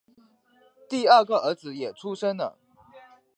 [0.89, 2.57] 第二个儿子也出生了